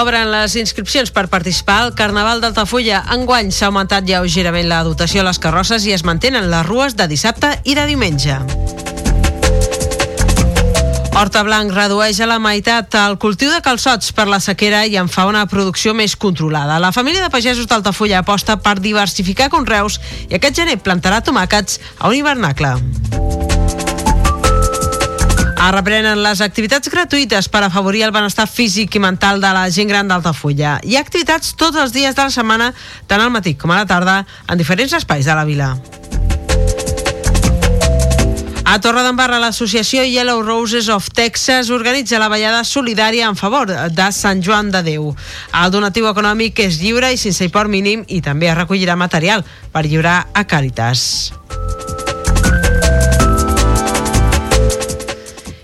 [0.00, 3.02] Obren les inscripcions per participar al Carnaval d'Altafulla.
[3.12, 7.04] Enguany s'ha augmentat lleugerament la dotació a les carrosses i es mantenen les rues de
[7.10, 8.38] dissabte i de diumenge.
[11.20, 15.12] Horta Blanc redueix a la meitat el cultiu de calçots per la sequera i en
[15.12, 16.80] fa una producció més controlada.
[16.80, 22.08] La família de pagesos d'Altafulla aposta per diversificar conreus i aquest gener plantarà tomàquets a
[22.08, 22.78] un hivernacle.
[25.60, 30.08] Reprenen les activitats gratuïtes per afavorir el benestar físic i mental de la gent gran
[30.08, 30.78] d'Altafulla.
[30.82, 32.72] Hi ha activitats tots els dies de la setmana,
[33.06, 35.70] tant al matí com a la tarda, en diferents espais de la vila.
[38.70, 44.42] A Torredembarra, l'associació Yellow Roses of Texas organitza la ballada solidària en favor de Sant
[44.46, 45.08] Joan de Déu.
[45.54, 49.86] El donatiu econòmic és lliure i sense import mínim i també es recollirà material per
[49.86, 51.32] lliurar a Càritas.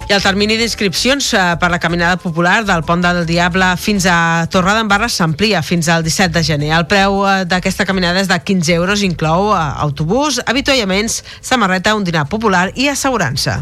[0.07, 4.47] I el termini d'inscripcions eh, per la caminada popular del Pont del Diable fins a
[4.55, 6.71] Torredembarra s'amplia fins al 17 de gener.
[6.77, 12.07] El preu eh, d'aquesta caminada és de 15 euros, inclou eh, autobús, avituallaments, samarreta, un
[12.07, 13.59] dinar popular i assegurança.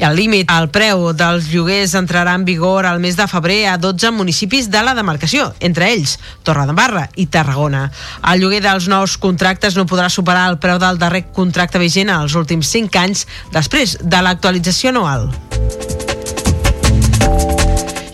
[0.00, 4.10] El límit al preu dels lloguers entrarà en vigor al mes de febrer a 12
[4.12, 7.86] municipis de la demarcació, entre ells Torredembarra i Tarragona.
[8.32, 12.36] El lloguer dels nous contractes no podrà superar el preu del darrer contracte vigent als
[12.36, 15.30] últims 5 anys després de l'actualització anual.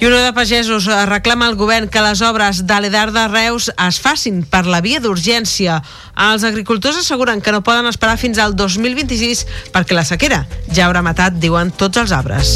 [0.01, 3.99] I Unió de Pagesos reclama al govern que les obres de l'Edar de Reus es
[4.01, 5.75] facin per la via d'urgència.
[6.17, 9.45] Els agricultors asseguren que no poden esperar fins al 2026
[9.75, 12.55] perquè la sequera ja haurà matat, diuen, tots els arbres.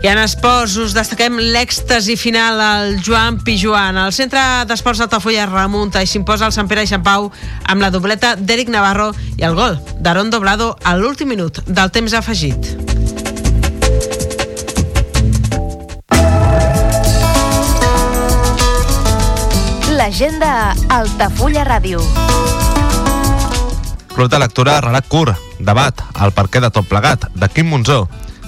[0.00, 4.00] I en esports us destaquem l'èxtasi final al Joan Pijuan.
[4.00, 7.28] El centre d'esports d'Altafulla remunta i s'imposa el Sant Pere i Sant Pau
[7.68, 12.16] amb la dobleta d'Eric Navarro i el gol d'Aaron Doblado a l'últim minut del temps
[12.16, 13.05] afegit.
[20.06, 21.98] L'agenda Altafulla Ràdio.
[24.14, 28.04] Club de lectura Relat Curt, debat, al parquet de tot plegat, de Quim Monzó.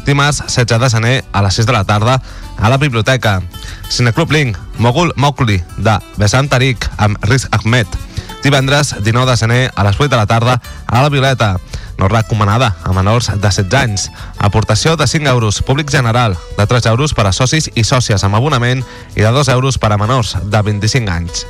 [0.06, 2.20] Dimarts 16 de gener a les 6 de la tarda
[2.54, 3.40] a la biblioteca.
[3.90, 7.90] Cineclub Link, Mogul Mowgli, de Besant Tariq, amb Riz Ahmed.
[8.44, 11.56] Divendres 19 de gener a les 8 de la tarda a la Violeta.
[11.98, 14.10] No recomanada a menors de 16 anys.
[14.38, 18.38] Aportació de 5 euros, públic general, de 3 euros per a socis i sòcies amb
[18.38, 18.84] abonament
[19.16, 21.46] i de 2 euros per a menors de 25 anys.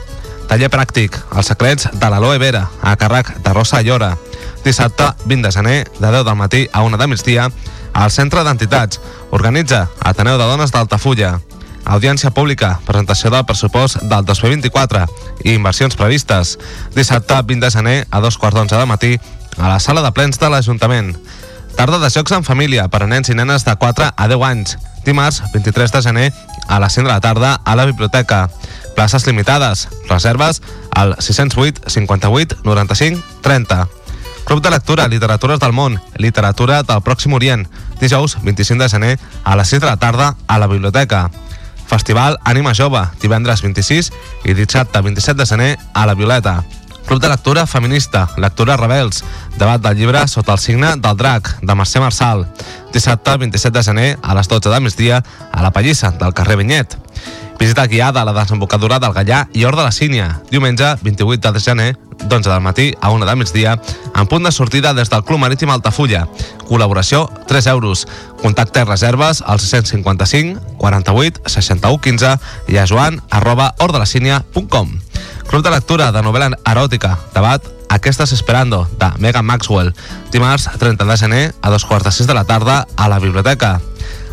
[0.48, 4.14] Taller pràctic, els secrets de l'aloe vera, a càrrec de Rosa Llora.
[4.64, 7.50] Dissabte, 20 de gener, de 10 del matí a 1 de migdia,
[7.92, 9.00] al Centre d'Entitats.
[9.31, 11.37] Organitza Ateneu de Dones d'Altafulla.
[11.88, 15.06] Audiència pública, presentació del pressupost del 2024
[15.44, 16.59] i inversions previstes.
[16.94, 19.15] Dissabte, 20 de gener, a dos quarts d'onze de matí,
[19.56, 21.15] a la sala de plens de l'Ajuntament.
[21.78, 24.76] Tarda de jocs en família per a nens i nenes de 4 a 10 anys.
[25.06, 26.28] Dimarts, 23 de gener,
[26.69, 28.50] a les 5 de la tarda, a la biblioteca.
[28.94, 29.88] Places limitades.
[30.10, 30.60] Reserves
[30.91, 33.88] al 608 58 95 30.
[34.44, 37.69] Club de lectura, Literatures del món, Literatura del Pròxim Orient.
[38.00, 41.31] Dijous, 25 de gener, a les 6 de la tarda, a la biblioteca.
[41.88, 44.12] Festival Ànima Jove, divendres 26
[44.44, 46.62] i dissabte 27 de gener a la Violeta.
[47.09, 49.22] Club de lectura feminista, lectura rebels,
[49.56, 52.44] debat del llibre sota el signe del drac, de Mercè Marçal.
[52.93, 56.99] Dissabte 27 de gener a les 12 de migdia a la Pallissa, del carrer Vinyet.
[57.58, 61.60] Visita guiada a la desembocadura del Gallà i Hort de la Sínia, diumenge 28 de
[61.60, 63.81] gener, d'11 del matí a 1 de migdia,
[64.14, 66.28] en punt de sortida des del Club Marítim Altafulla.
[66.69, 68.06] Col·laboració 3 euros.
[68.43, 72.37] Contacte i reserves al 655 48 61 15
[72.69, 74.94] i a joan arroba hordelacínia.com.
[75.49, 79.94] Club de lectura de novel·la eròtica, debat a què estàs esperando, de Megan Maxwell.
[80.31, 83.78] Dimarts 30 de gener a dos quarts de sis de la tarda a la biblioteca.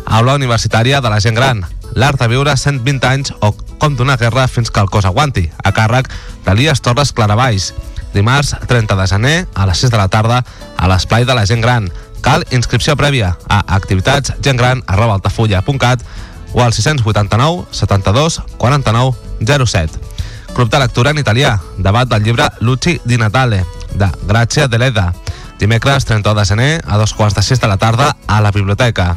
[0.06, 1.64] Aula universitària de la gent gran,
[1.94, 5.72] l'art de viure 120 anys o com donar guerra fins que el cos aguanti, a
[5.74, 6.08] càrrec
[6.46, 7.74] d'Elias Torres Claravalls.
[8.14, 10.44] Dimarts 30 de gener a les 6 de la tarda
[10.76, 11.92] a l'esplai de la gent gran.
[12.24, 16.00] Cal inscripció prèvia a activitats.gentgran.altafulla.cat
[16.54, 19.14] o al 689 72 49
[19.66, 19.98] 07.
[20.56, 25.12] Club de lectura en italià, debat del llibre Luci di Natale, de Grazia Deleda.
[25.58, 29.16] Dimecres 31 de gener a dos quarts de sis de la tarda a la biblioteca.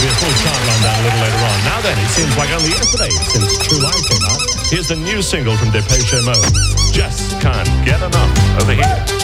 [0.00, 1.64] Five be a full chart rundown a little later on.
[1.64, 4.40] Now then, it seems like only yesterday since True Life came out.
[4.70, 6.36] Here's the new single from Depeche Mode.
[6.90, 9.19] Just can't get enough over here.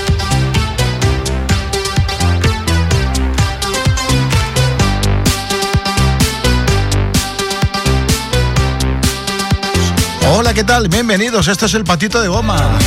[10.56, 10.88] ¿Qué tal?
[10.88, 12.79] Bienvenidos, esto es el Patito de Goma.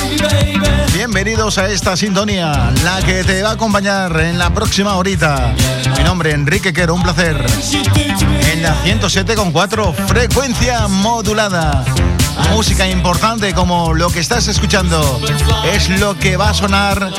[0.92, 5.54] Bienvenidos a esta sintonía, la que te va a acompañar en la próxima horita.
[5.96, 7.46] Mi nombre Enrique Quero, un placer.
[8.52, 11.86] En la 107.4, frecuencia modulada.
[12.50, 15.22] Música importante como lo que estás escuchando
[15.72, 17.12] es lo que va a sonar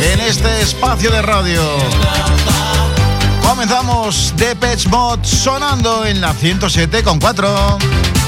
[0.00, 1.62] en este espacio de radio.
[3.42, 8.25] Comenzamos de Pets Mod sonando en la 107.4.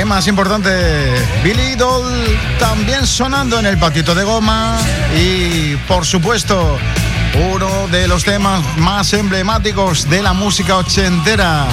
[0.00, 0.72] temas importantes.
[1.44, 2.10] Billy Idol
[2.58, 4.78] también sonando en el patito de goma.
[5.14, 6.78] Y por supuesto,
[7.52, 11.66] uno de los temas más emblemáticos de la música ochentera.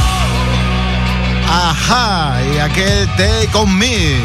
[1.50, 4.18] Ajá, y aquel Take On Me.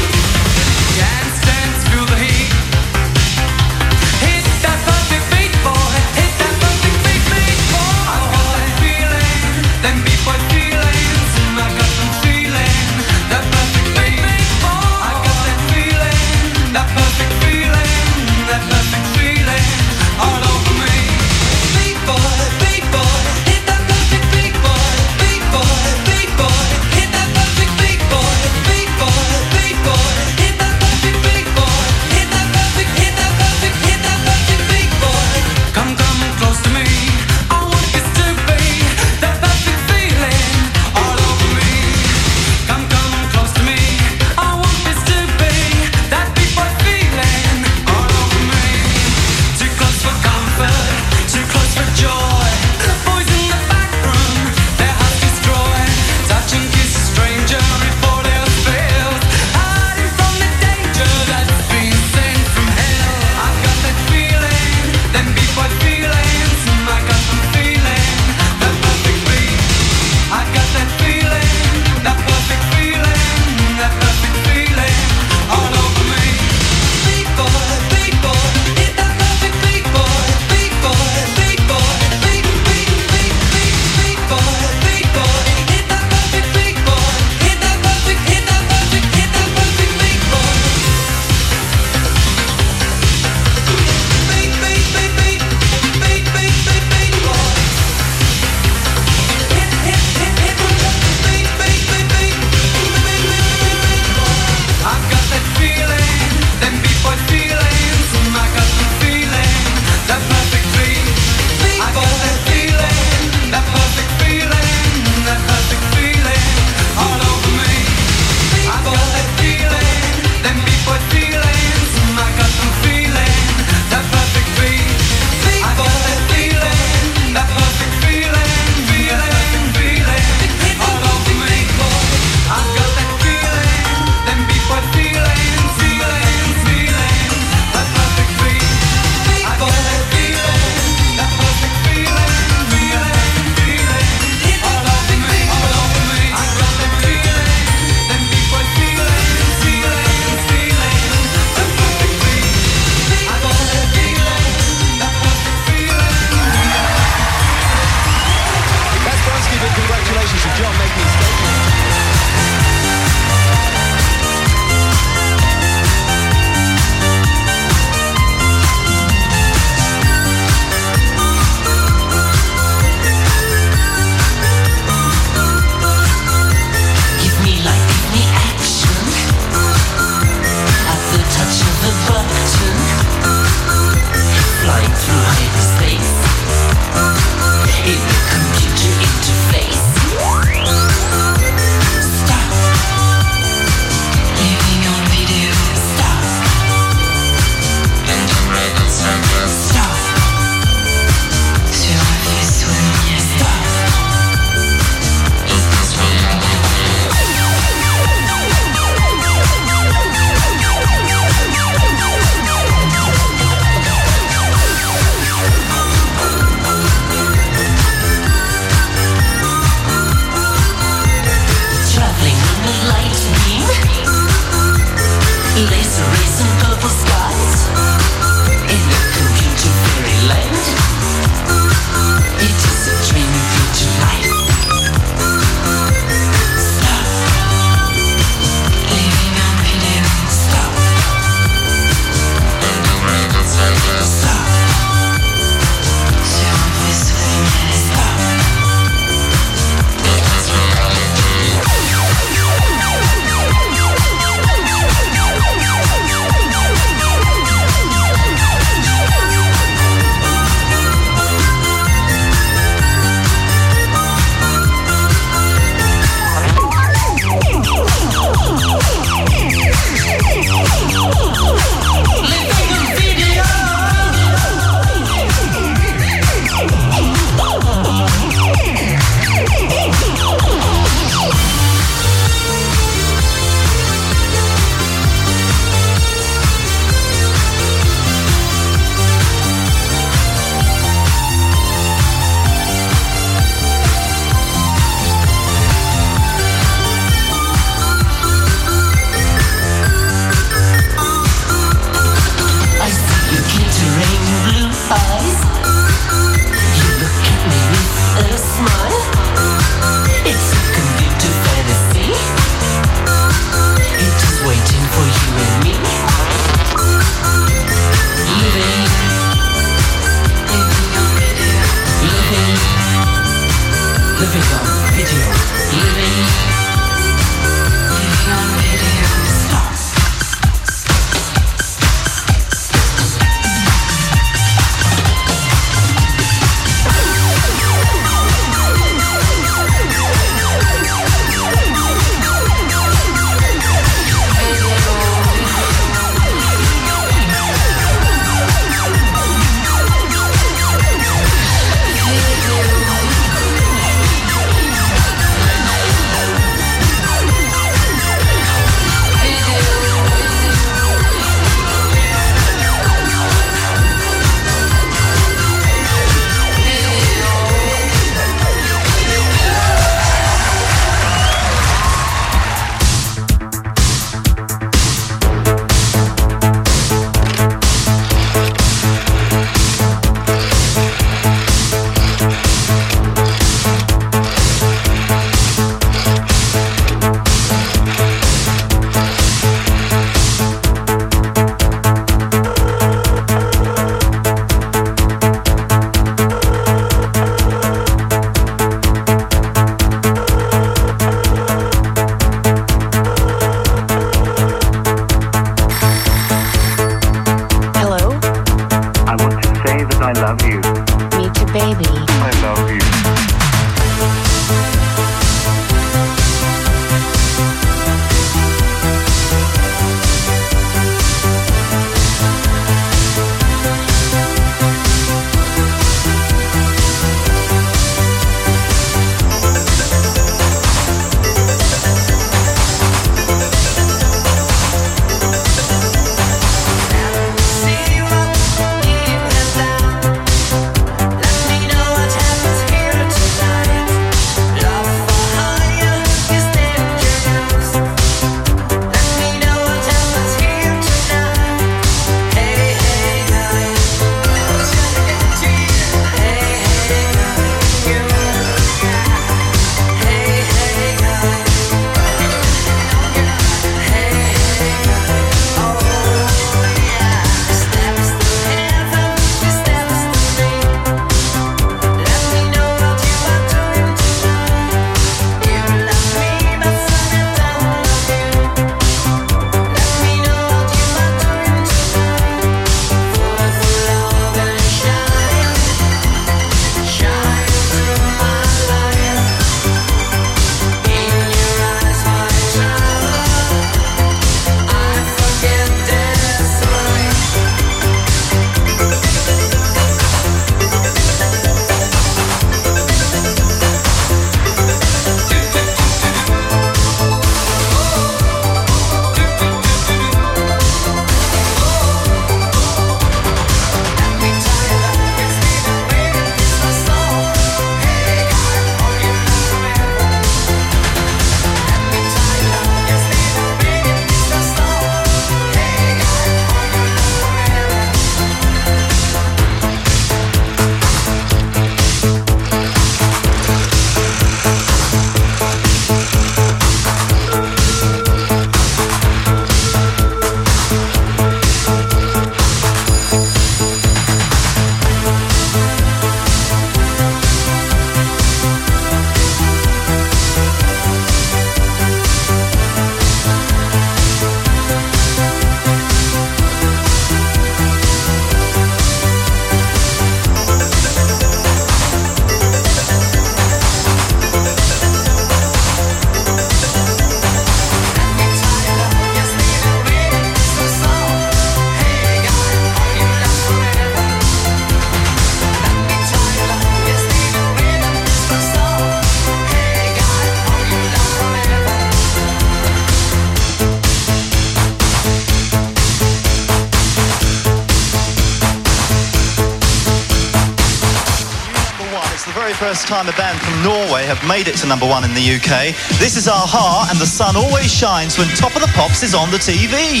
[594.32, 595.76] Made it to number one in the UK.
[595.98, 599.30] This is Aha, and the sun always shines when Top of the Pops is on
[599.30, 600.00] the TV.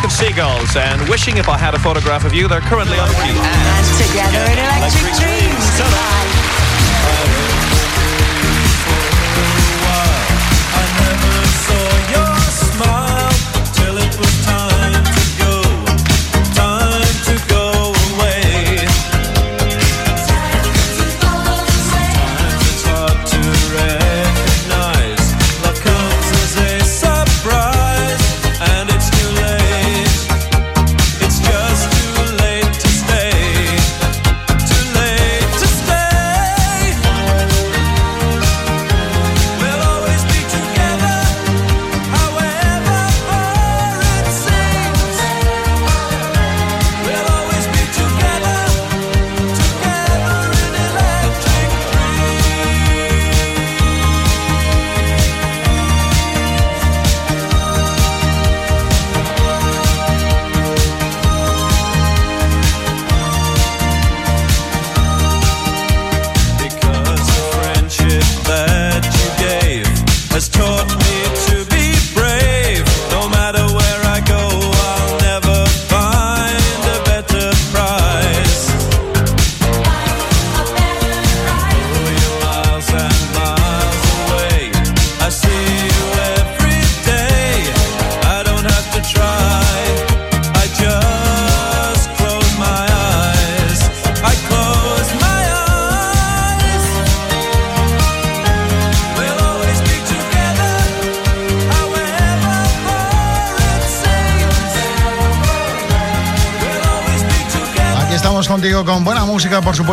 [0.00, 3.08] flock of seagulls and wishing if I had a photograph of you, they're currently on
[3.08, 3.14] the.
[3.14, 5.40] And together in electric dreams.
[13.72, 14.69] Till it was time.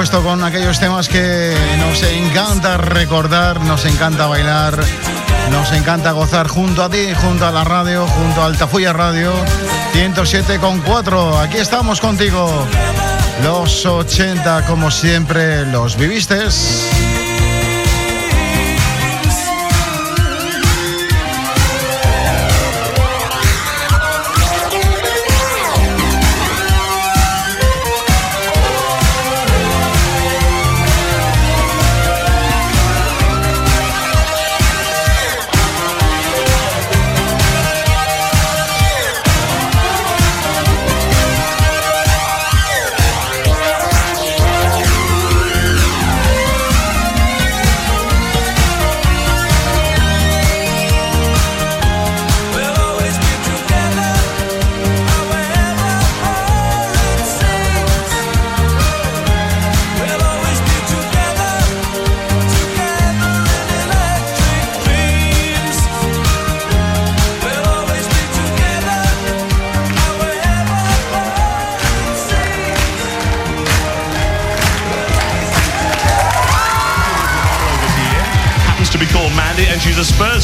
[0.09, 4.79] con aquellos temas que nos encanta recordar, nos encanta bailar,
[5.51, 9.33] nos encanta gozar junto a ti, junto a la radio, junto a Altafulla Radio
[9.93, 11.41] 107.4.
[11.41, 12.65] Aquí estamos contigo.
[13.43, 16.37] Los 80, como siempre, los viviste.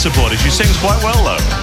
[0.04, 0.42] supporters.
[0.42, 1.63] She sings quite well, though.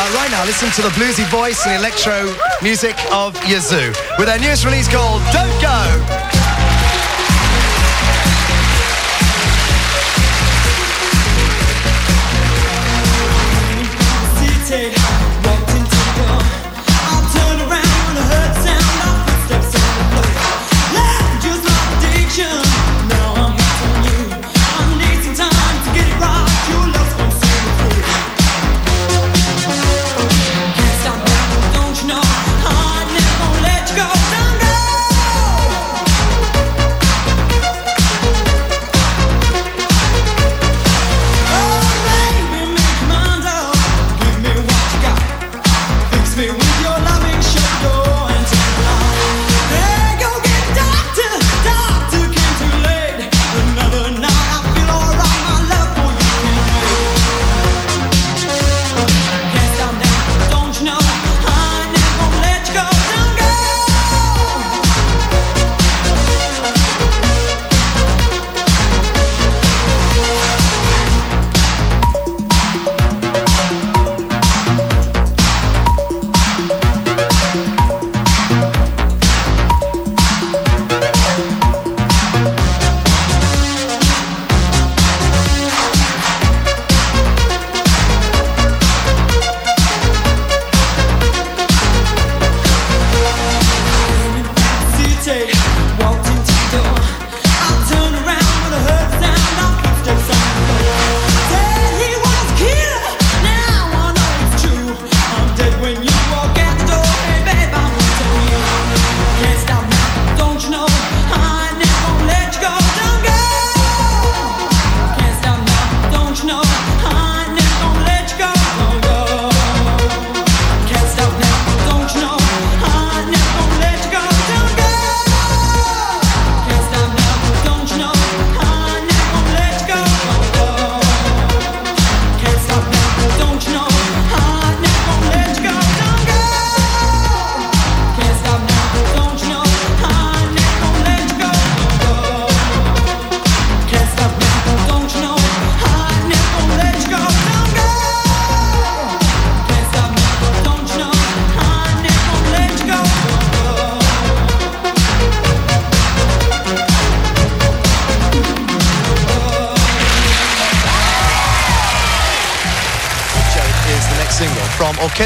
[0.00, 2.32] Uh, right now, listen to the bluesy voice and electro
[2.62, 6.27] music of Yazoo with their newest release called Don't Go.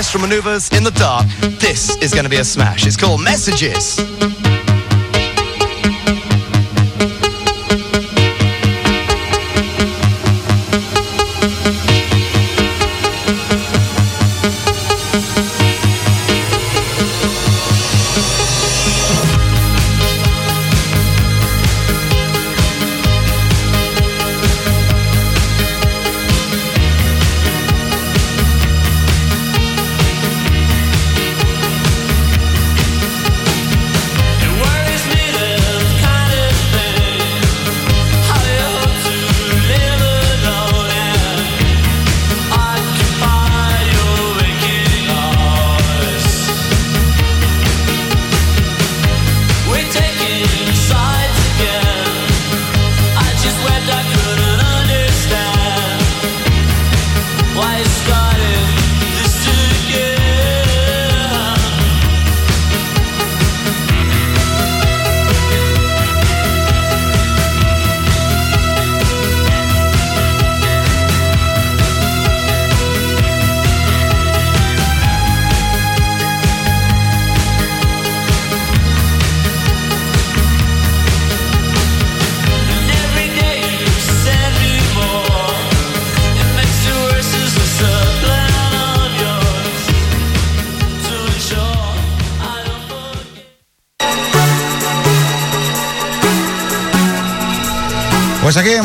[0.03, 1.25] orchestral maneuvers in the dark.
[1.61, 2.89] This is going to be a smash.
[2.89, 4.32] It's called Messages.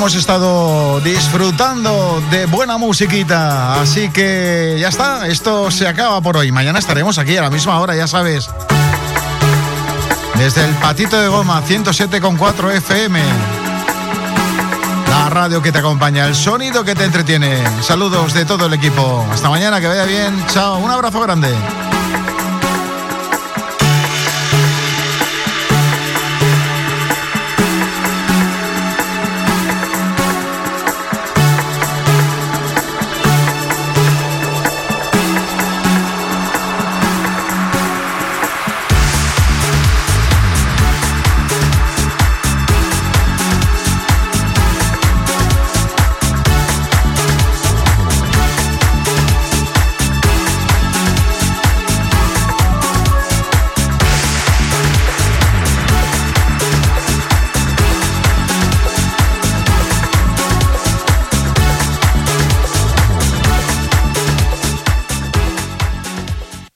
[0.08, 3.82] hemos estado disfrutando de buena musiquita.
[3.82, 6.50] Así que ya está, esto se acaba por hoy.
[6.50, 8.50] Mañana estaremos aquí a la misma hora, ya sabes.
[10.36, 13.20] Desde el Patito de Goma 107,4 FM.
[15.10, 17.62] La radio que te acompaña, el sonido que te entretiene.
[17.82, 19.28] Saludos de todo el equipo.
[19.30, 20.42] Hasta mañana, que vaya bien.
[20.48, 21.50] Chao, un abrazo grande.